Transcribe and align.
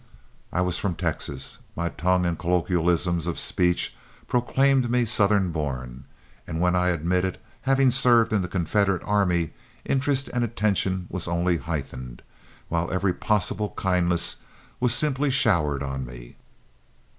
I 0.51 0.61
was 0.61 0.79
from 0.79 0.95
Texas, 0.95 1.59
my 1.75 1.89
tongue 1.89 2.25
and 2.25 2.35
colloquialisms 2.35 3.27
of 3.27 3.37
speech 3.37 3.93
proclaimed 4.27 4.89
me 4.89 5.05
Southern 5.05 5.51
born, 5.51 6.05
and 6.47 6.59
when 6.59 6.75
I 6.75 6.89
admitted 6.89 7.37
having 7.61 7.91
served 7.91 8.33
in 8.33 8.41
the 8.41 8.47
Confederate 8.47 9.03
army, 9.05 9.51
interest 9.85 10.27
and 10.33 10.43
attention 10.43 11.05
was 11.11 11.27
only 11.27 11.57
heightened, 11.57 12.23
while 12.67 12.89
every 12.89 13.13
possible 13.13 13.75
kindness 13.77 14.37
was 14.79 14.95
simply 14.95 15.29
showered 15.29 15.83
on 15.83 16.03
me. 16.07 16.35